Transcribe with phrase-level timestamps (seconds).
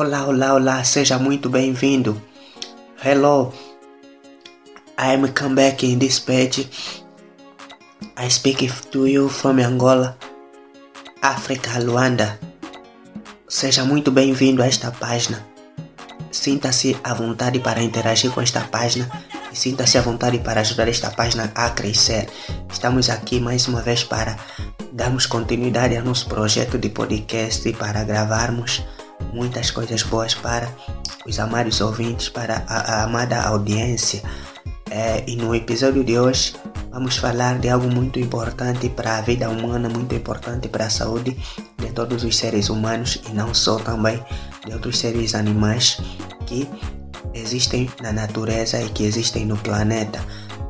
[0.00, 2.22] Olá, olá, olá, seja muito bem-vindo.
[3.04, 3.52] Hello,
[4.96, 6.70] I'm come back in this page.
[8.16, 10.16] I speak to you from Angola,
[11.20, 12.38] África, Luanda.
[13.48, 15.44] Seja muito bem-vindo a esta página.
[16.30, 19.10] Sinta-se à vontade para interagir com esta página
[19.52, 22.28] e sinta-se à vontade para ajudar esta página a crescer.
[22.72, 24.36] Estamos aqui mais uma vez para
[24.92, 28.80] darmos continuidade ao nosso projeto de podcast e para gravarmos
[29.38, 30.68] muitas coisas boas para
[31.24, 34.20] os amados ouvintes, para a, a amada audiência.
[34.90, 36.54] É, e no episódio de hoje
[36.90, 41.36] vamos falar de algo muito importante para a vida humana, muito importante para a saúde
[41.76, 44.20] de todos os seres humanos e não só também
[44.66, 46.00] de outros seres animais
[46.46, 46.68] que
[47.32, 50.20] existem na natureza e que existem no planeta.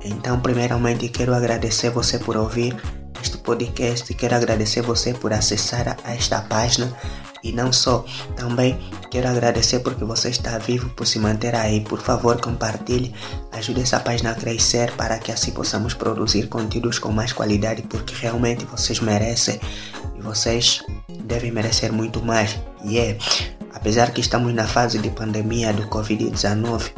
[0.04, 2.76] Então, primeiramente, quero agradecer você por ouvir
[3.22, 6.92] este podcast, quero agradecer você por acessar esta página
[7.42, 8.04] e não só,
[8.36, 8.78] também
[9.10, 11.80] quero agradecer porque você está vivo por se manter aí.
[11.80, 13.14] Por favor, compartilhe,
[13.52, 18.14] ajude essa página a crescer para que assim possamos produzir conteúdos com mais qualidade, porque
[18.14, 19.60] realmente vocês merecem
[20.16, 20.82] e vocês
[21.24, 22.58] devem merecer muito mais.
[22.84, 23.18] E é,
[23.74, 26.90] apesar que estamos na fase de pandemia do Covid-19,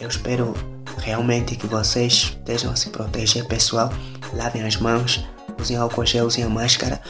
[0.00, 0.54] eu espero
[0.98, 3.92] realmente que vocês estejam a se proteger, pessoal.
[4.34, 5.24] Lavem as mãos,
[5.60, 7.00] usem álcool gel, usem a máscara.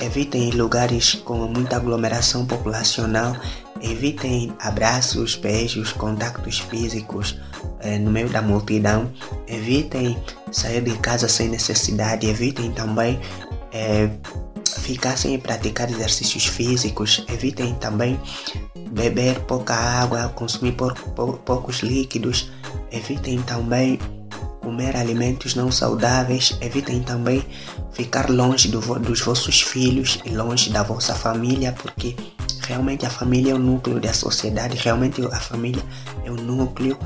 [0.00, 3.36] Evitem lugares com muita aglomeração populacional.
[3.80, 7.38] Evitem abraços, beijos, contactos físicos
[7.80, 9.10] eh, no meio da multidão.
[9.46, 10.16] Evitem
[10.52, 12.28] sair de casa sem necessidade.
[12.28, 13.18] Evitem também
[13.72, 14.08] eh,
[14.80, 17.24] ficar sem praticar exercícios físicos.
[17.28, 18.20] Evitem também
[18.92, 22.50] beber pouca água, consumir por, por, poucos líquidos.
[22.92, 23.98] Evitem também
[24.68, 27.42] comer alimentos não saudáveis, evitem também
[27.92, 32.16] ficar longe do, dos vossos filhos e longe da vossa família, porque
[32.66, 35.82] realmente a família é o núcleo da sociedade, realmente a família
[36.24, 36.98] é o núcleo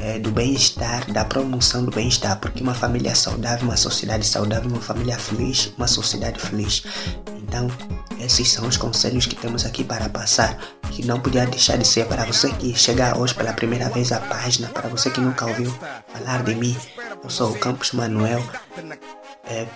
[0.00, 4.80] é, do bem-estar, da promoção do bem-estar, porque uma família saudável, uma sociedade saudável, uma
[4.80, 6.84] família feliz, uma sociedade feliz.
[7.36, 7.68] Então,
[8.20, 10.56] esses são os conselhos que temos aqui para passar,
[10.90, 14.20] que não podia deixar de ser para você que chega hoje pela primeira vez à
[14.20, 15.72] página, para você que nunca ouviu
[16.12, 16.76] falar de mim.
[17.22, 18.42] Eu sou o Campos Manuel,
[19.44, 19.66] é,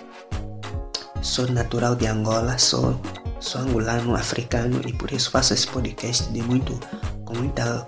[1.23, 2.99] sou natural de Angola, sou,
[3.39, 6.77] sou angolano, africano e por isso faço esse podcast de muito,
[7.25, 7.85] com muita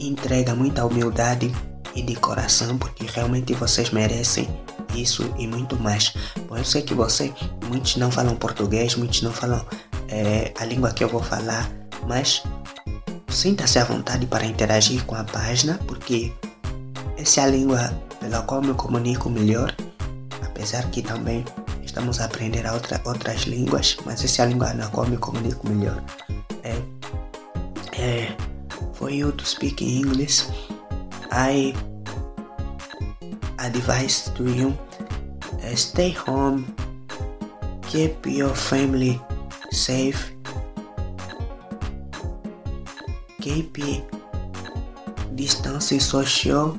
[0.00, 1.52] entrega, muita humildade
[1.94, 4.48] e de coração, porque realmente vocês merecem
[4.94, 6.14] isso e muito mais.
[6.48, 7.34] Bom, eu sei que você,
[7.66, 9.64] muitos não falam português, muitos não falam
[10.08, 11.68] é, a língua que eu vou falar,
[12.06, 12.42] mas
[13.28, 16.32] sinta-se à vontade para interagir com a página, porque
[17.16, 19.74] essa é a língua pela qual me comunico melhor,
[20.42, 21.44] apesar que também
[21.98, 25.68] estamos a aprender outra, outras línguas, mas essa é a língua na qual me comunico
[25.68, 26.00] melhor.
[26.62, 26.78] É,
[28.00, 28.36] é,
[28.94, 30.46] for you to speak English,
[31.32, 31.74] I
[33.58, 34.68] advise to you
[35.54, 36.64] uh, stay home,
[37.82, 39.20] keep your family
[39.72, 40.32] safe,
[43.40, 43.76] keep
[45.34, 46.78] distance social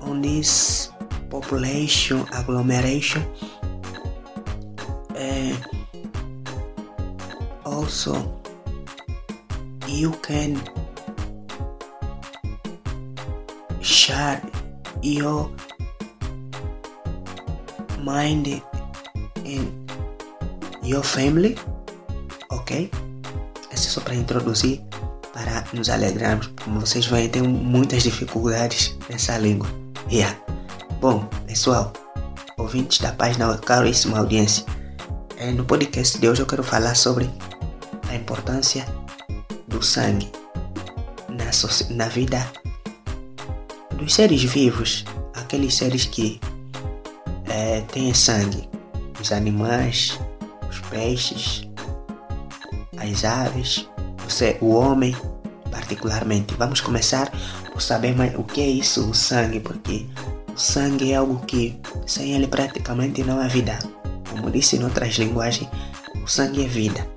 [0.00, 0.88] on this
[1.28, 3.22] population agglomeration.
[8.06, 8.40] Also,
[9.86, 10.60] you can
[13.80, 14.40] share
[15.02, 15.50] your
[18.02, 18.62] mind
[19.44, 19.86] in
[20.82, 21.56] your family,
[22.50, 22.90] ok?
[23.70, 24.82] Essa é só para introduzir,
[25.32, 26.50] para nos alegrarmos.
[26.64, 29.68] Como vocês veem, tenho muitas dificuldades nessa língua.
[30.10, 30.36] Yeah.
[31.00, 31.92] Bom, pessoal,
[32.56, 34.64] ouvintes da página, caríssima audiência,
[35.36, 37.28] é, no podcast de hoje eu quero falar sobre
[38.08, 38.86] a importância
[39.68, 40.30] do sangue
[41.28, 41.50] na,
[41.94, 42.46] na vida
[43.96, 46.40] dos seres vivos, aqueles seres que
[47.46, 48.68] é, têm sangue,
[49.20, 50.18] os animais,
[50.68, 51.66] os peixes,
[52.98, 53.88] as aves,
[54.24, 55.16] você, o homem,
[55.70, 56.54] particularmente.
[56.54, 57.30] Vamos começar
[57.72, 60.06] por saber mais o que é isso, o sangue, porque
[60.54, 63.78] o sangue é algo que sem ele praticamente não há vida.
[64.30, 65.68] Como disse em outras linguagens,
[66.22, 67.15] o sangue é vida.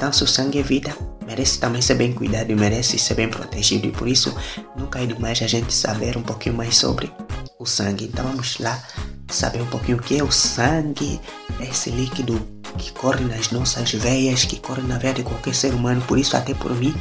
[0.00, 3.28] Então, se o sangue é vida, merece também ser bem cuidado e merece ser bem
[3.28, 3.86] protegido.
[3.86, 4.34] E por isso,
[4.74, 7.12] nunca é demais a gente saber um pouquinho mais sobre
[7.58, 8.06] o sangue.
[8.06, 8.82] Então, vamos lá
[9.28, 11.20] saber um pouquinho o que é o sangue,
[11.60, 12.40] esse líquido
[12.78, 16.00] que corre nas nossas veias, que corre na veia de qualquer ser humano.
[16.08, 16.94] Por isso, até por mim,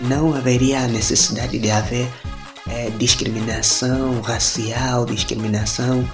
[0.00, 2.06] não haveria a necessidade de haver
[2.68, 6.06] é, discriminação racial, discriminação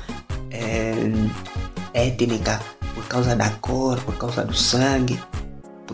[0.53, 0.95] é,
[1.93, 2.63] étnica
[2.95, 5.19] por causa da cor, por causa do sangue,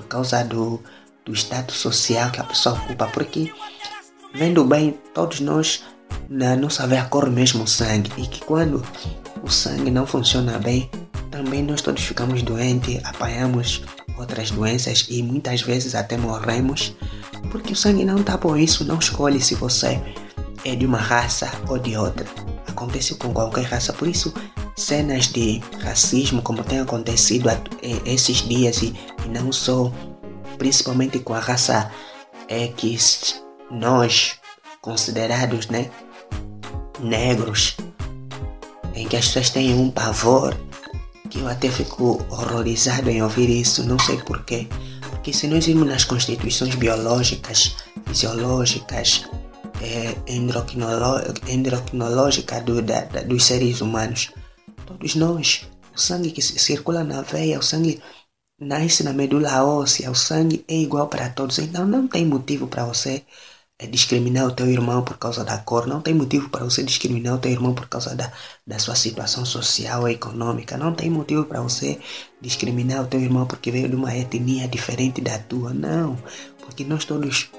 [0.08, 0.82] causa do,
[1.24, 3.52] do status social que a pessoa ocupa, porque
[4.34, 5.84] vendo bem, todos nós
[6.28, 8.82] na nossa veia corre mesmo sangue e que quando
[9.42, 10.90] o sangue não funciona bem,
[11.30, 13.82] também nós todos ficamos doentes, apanhamos
[14.18, 16.96] outras doenças e muitas vezes até morremos
[17.50, 18.56] porque o sangue não está bom.
[18.56, 20.00] Isso não escolhe se você
[20.64, 22.26] é de uma raça ou de outra.
[22.66, 24.32] Acontece com qualquer raça, por isso
[24.76, 27.48] cenas de racismo como tem acontecido
[28.04, 28.94] esses dias e
[29.28, 29.92] não só,
[30.56, 31.90] principalmente com a raça
[32.48, 34.38] X, nós
[34.80, 35.90] considerados, né,
[37.00, 37.76] negros,
[38.94, 40.56] em que as pessoas têm um pavor
[41.28, 44.66] que eu até fico horrorizado em ouvir isso, não sei porquê.
[45.10, 47.76] Porque se nós irmos nas constituições biológicas,
[48.06, 49.28] fisiológicas,
[49.82, 54.30] é, endocrinológicas do, da, da, dos seres humanos,
[54.86, 58.00] todos nós, o sangue que circula na veia, o sangue
[58.60, 61.58] nasce na medula óssea, o sangue é igual para todos.
[61.58, 63.24] Então não tem motivo para você
[63.80, 67.36] é discriminar o teu irmão por causa da cor, não tem motivo para você discriminar
[67.36, 68.32] o teu irmão por causa da,
[68.66, 72.00] da sua situação social ou econômica, não tem motivo para você
[72.40, 76.18] discriminar o teu irmão porque veio de uma etnia diferente da tua, não,
[76.58, 77.50] porque nós todos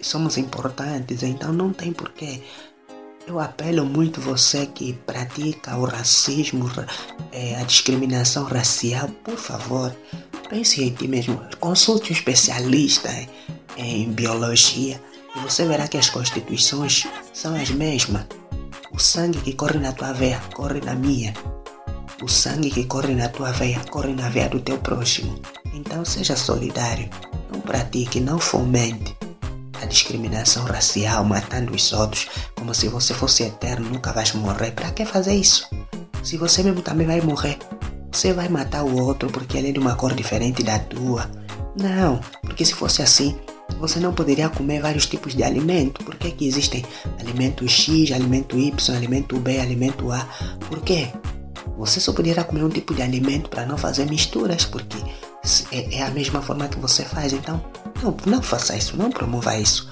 [0.00, 2.42] somos importantes, então não tem porquê.
[3.24, 6.68] Eu apelo muito você que pratica o racismo,
[7.30, 9.94] é, a discriminação racial, por favor,
[10.48, 13.10] pense em ti mesmo, consulte um especialista
[13.76, 15.00] em, em biologia
[15.36, 18.26] e você verá que as constituições são as mesmas.
[18.90, 21.34] O sangue que corre na tua veia corre na minha.
[22.22, 25.38] O sangue que corre na tua veia corre na veia do teu próximo.
[25.72, 27.08] Então seja solidário.
[27.52, 29.16] Não pratique, não fomente
[29.80, 34.72] a discriminação racial, matando os outros, como se você fosse eterno, nunca vais morrer.
[34.72, 35.68] Para que fazer isso?
[36.22, 37.58] Se você mesmo também vai morrer,
[38.10, 41.30] você vai matar o outro porque ele é de uma cor diferente da tua.
[41.76, 43.38] Não, porque se fosse assim,
[43.78, 46.04] você não poderia comer vários tipos de alimento.
[46.04, 46.84] Por que, que existem
[47.20, 50.26] alimento X, alimento Y, alimento B, alimento A?
[50.68, 51.08] Por quê?
[51.76, 54.98] Você só poderia comer um tipo de alimento para não fazer misturas, porque
[55.70, 57.32] é, é, a mesma forma que você faz.
[57.32, 57.62] Então,
[58.02, 59.88] não, não faça isso, não promova isso.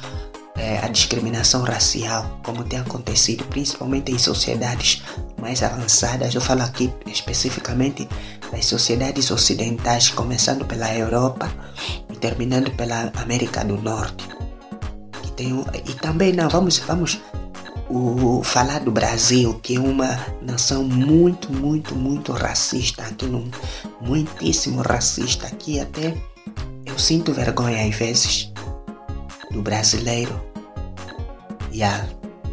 [0.56, 5.02] É, a discriminação racial, como tem acontecido principalmente em sociedades
[5.46, 6.34] mais avançadas.
[6.34, 8.08] Eu falo aqui especificamente
[8.50, 11.48] das sociedades ocidentais, começando pela Europa
[12.12, 14.28] e terminando pela América do Norte.
[15.24, 17.20] E, tem, e também não, vamos, vamos
[17.88, 23.48] o, falar do Brasil, que é uma nação muito, muito, muito racista, aqui no,
[24.00, 26.12] muitíssimo racista, aqui até
[26.84, 28.52] eu sinto vergonha às vezes
[29.52, 30.34] do brasileiro.
[31.70, 32.04] E yeah,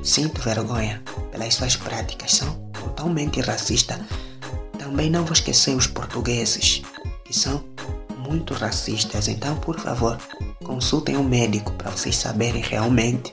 [0.03, 1.01] sinto vergonha
[1.31, 4.00] pelas suas práticas, são totalmente racistas.
[4.77, 6.81] Também não vou esquecer os portugueses,
[7.24, 7.63] que são
[8.18, 9.27] muito racistas.
[9.27, 10.18] Então, por favor,
[10.63, 13.31] consultem um médico para vocês saberem realmente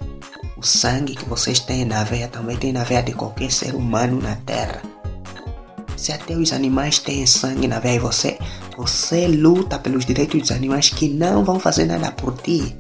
[0.61, 4.21] o sangue que vocês têm na veia também tem na veia de qualquer ser humano
[4.21, 4.83] na Terra.
[5.97, 8.39] Se até os animais têm sangue na veia e você,
[8.77, 12.77] você luta pelos direitos dos animais que não vão fazer nada por ti.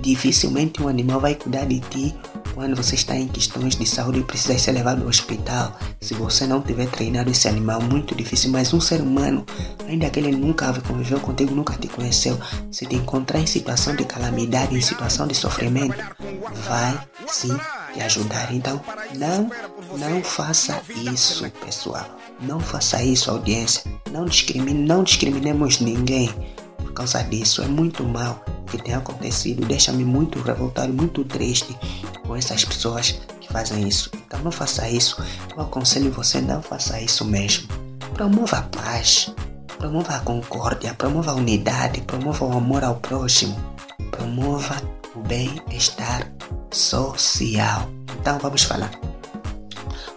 [0.00, 2.14] Dificilmente um animal vai cuidar de ti
[2.60, 6.46] quando você está em questões de saúde e precisa ser levado ao hospital, se você
[6.46, 8.50] não tiver treinado esse animal, muito difícil.
[8.50, 9.46] Mas um ser humano,
[9.88, 12.38] ainda que ele nunca conviveu contigo, nunca te conheceu,
[12.70, 15.96] se te encontrar em situação de calamidade, em situação de sofrimento,
[16.68, 17.56] vai sim
[17.94, 18.52] te ajudar.
[18.52, 18.78] Então,
[19.14, 19.50] não,
[19.96, 22.14] não faça isso, pessoal.
[22.42, 23.90] Não faça isso, audiência.
[24.12, 26.28] Não discrimine, não discriminemos ninguém
[26.90, 27.62] por causa disso.
[27.62, 29.64] É muito mal que tem acontecido.
[29.66, 31.76] Deixa-me muito revoltado, muito triste
[32.26, 34.10] com essas pessoas que fazem isso.
[34.26, 35.22] Então não faça isso.
[35.56, 37.68] Eu aconselho você não faça isso mesmo.
[38.14, 39.32] Promova a paz,
[39.78, 43.56] promova a concórdia, promova a unidade, promova o amor ao próximo,
[44.10, 44.76] promova
[45.14, 46.30] o bem-estar
[46.70, 47.88] social.
[48.20, 49.09] Então vamos falar.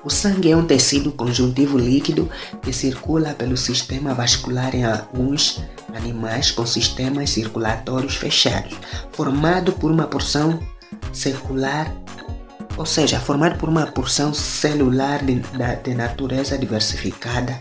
[0.03, 2.29] O sangue é um tecido conjuntivo líquido
[2.62, 5.63] que circula pelo sistema vascular em alguns
[5.95, 8.75] animais com sistemas circulatórios fechados,
[9.13, 10.60] formado por uma porção
[11.13, 11.95] circular,
[12.75, 15.41] ou seja, formado por uma porção celular de,
[15.83, 17.57] de natureza diversificada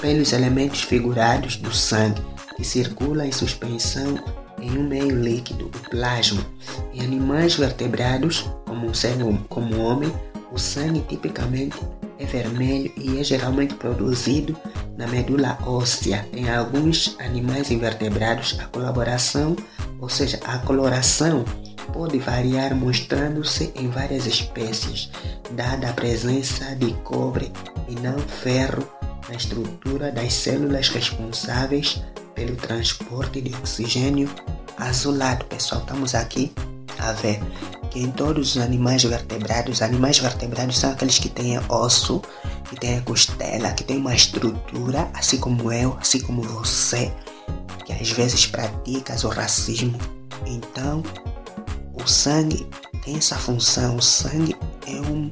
[0.00, 2.22] pelos elementos figurados do sangue
[2.56, 4.18] que circula em suspensão
[4.60, 6.44] em um meio líquido, o plasma.
[6.92, 9.16] Em animais vertebrados, como um ser
[9.48, 10.12] como o homem,
[10.54, 11.76] o sangue tipicamente
[12.18, 14.56] é vermelho e é geralmente produzido
[14.96, 16.26] na medula óssea.
[16.32, 19.56] Em alguns animais invertebrados, a colaboração,
[20.00, 21.44] ou seja, a coloração,
[21.92, 25.10] pode variar mostrando-se em várias espécies,
[25.50, 27.52] dada a presença de cobre
[27.88, 28.88] e não ferro
[29.28, 32.00] na estrutura das células responsáveis
[32.34, 34.30] pelo transporte de oxigênio
[34.78, 35.80] azulado, pessoal.
[35.80, 36.52] Estamos aqui
[36.98, 37.40] a ver
[37.94, 42.20] que em todos os animais vertebrados, animais vertebrados são aqueles que têm osso,
[42.68, 47.12] que têm costela, que têm uma estrutura, assim como eu, assim como você,
[47.86, 49.96] que às vezes pratica o racismo.
[50.44, 51.04] Então,
[51.94, 52.66] o sangue
[53.04, 53.94] tem essa função.
[53.94, 54.56] O sangue
[54.88, 55.30] é um,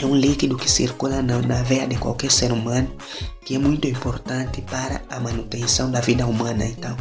[0.00, 2.94] é um líquido que circula na, na veia de qualquer ser humano,
[3.44, 6.64] que é muito importante para a manutenção da vida humana.
[6.64, 6.96] Então,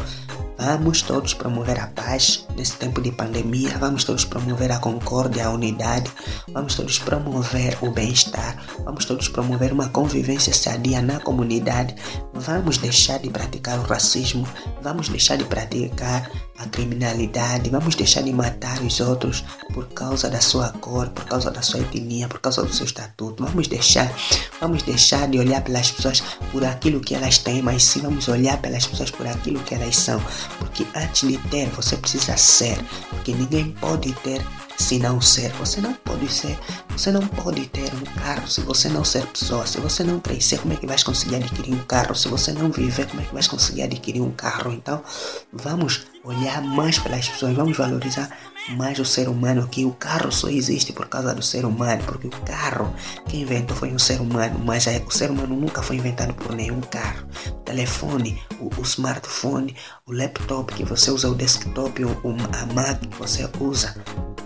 [0.62, 5.52] Vamos todos promover a paz nesse tempo de pandemia, vamos todos promover a concórdia, a
[5.52, 6.12] unidade,
[6.50, 11.96] vamos todos promover o bem-estar, vamos todos promover uma convivência sadia na comunidade,
[12.34, 14.46] vamos deixar de praticar o racismo,
[14.82, 20.42] vamos deixar de praticar a criminalidade, vamos deixar de matar os outros por causa da
[20.42, 23.44] sua cor, por causa da sua etnia, por causa do seu estatuto.
[23.46, 24.14] Vamos deixar,
[24.60, 28.62] vamos deixar de olhar pelas pessoas por aquilo que elas têm, mas sim vamos olhar
[28.62, 30.22] pelas pessoas por aquilo que elas são.
[30.60, 32.78] Porque antes de ter, você precisa ser.
[33.10, 34.46] Porque ninguém pode ter
[34.80, 35.52] se não ser.
[35.54, 36.58] Você não pode ser,
[36.90, 39.68] você não pode ter um carro se você não ser pessoa.
[39.68, 42.16] Se você não crescer, como é que vai conseguir adquirir um carro?
[42.16, 44.72] Se você não viver, como é que vai conseguir adquirir um carro?
[44.72, 45.04] Então,
[45.52, 48.30] vamos olhar mais pelas pessoas, vamos valorizar
[48.70, 52.28] mais o ser humano, que o carro só existe por causa do ser humano, porque
[52.28, 52.94] o carro
[53.28, 56.82] quem inventou foi um ser humano, mas o ser humano nunca foi inventado por nenhum
[56.82, 57.26] carro.
[57.48, 59.76] O telefone, o, o smartphone,
[60.06, 62.12] o laptop que você usa, o desktop, o,
[62.54, 63.96] a máquina que você usa,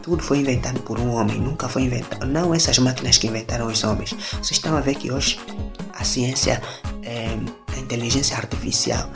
[0.01, 2.25] tudo foi inventado por um homem, nunca foi inventado.
[2.25, 4.13] Não essas máquinas que inventaram os homens.
[4.13, 5.39] Vocês estão a ver que hoje
[5.93, 6.61] a ciência,
[7.03, 7.37] é,
[7.73, 9.09] a inteligência artificial,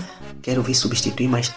[0.47, 1.51] quero vir substituir mais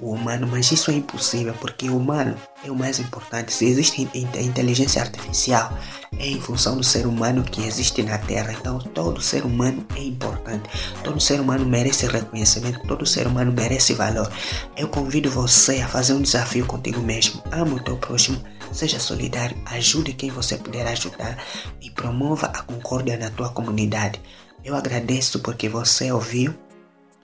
[0.00, 2.34] o humano, mas isso é impossível porque o humano
[2.64, 3.52] é o mais importante.
[3.52, 5.78] Se existe inteligência artificial,
[6.18, 8.52] é em função do ser humano que existe na Terra.
[8.52, 10.68] Então, todo ser humano é importante.
[11.04, 12.80] Todo ser humano merece reconhecimento.
[12.88, 14.28] Todo ser humano merece valor.
[14.76, 17.40] Eu convido você a fazer um desafio contigo mesmo.
[17.52, 21.36] Ame o teu próximo Seja solidário, ajude quem você puder ajudar
[21.78, 24.18] e promova a concórdia na tua comunidade.
[24.64, 26.54] Eu agradeço porque você ouviu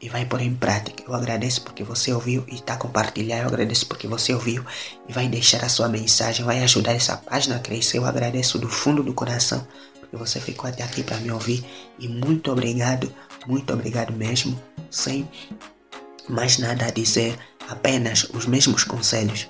[0.00, 1.02] e vai pôr em prática.
[1.06, 3.42] Eu agradeço porque você ouviu e está compartilhando.
[3.42, 4.64] Eu agradeço porque você ouviu
[5.08, 7.98] e vai deixar a sua mensagem, vai ajudar essa página a crescer.
[7.98, 9.66] Eu agradeço do fundo do coração
[10.08, 11.64] porque você ficou até aqui para me ouvir
[11.98, 13.12] e muito obrigado,
[13.46, 14.58] muito obrigado mesmo,
[14.90, 15.28] sem
[16.28, 17.38] mais nada a dizer,
[17.68, 19.48] apenas os mesmos conselhos.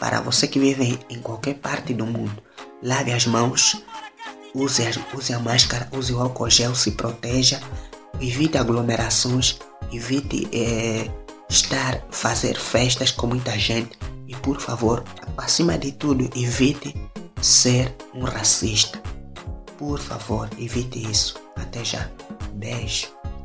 [0.00, 2.42] Para você que vive em qualquer parte do mundo,
[2.82, 3.80] lave as mãos,
[4.52, 4.82] use,
[5.14, 7.60] use a máscara, use o álcool gel, se proteja,
[8.20, 9.58] evite aglomerações,
[9.92, 11.10] evite é,
[11.48, 15.04] estar, fazer festas com muita gente e por favor,
[15.36, 16.94] acima de tudo, evite
[17.40, 19.00] ser um racista.
[19.78, 21.34] Por favor, evite isso.
[21.56, 22.08] Até já.
[22.54, 23.21] Beijo.